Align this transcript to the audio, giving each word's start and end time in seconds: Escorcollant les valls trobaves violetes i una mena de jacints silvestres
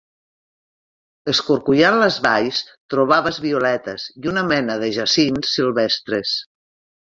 Escorcollant 1.33 1.97
les 2.05 2.17
valls 2.23 2.63
trobaves 2.95 3.39
violetes 3.45 4.07
i 4.23 4.33
una 4.33 4.45
mena 4.55 4.81
de 4.87 4.93
jacints 4.99 5.55
silvestres 5.61 6.37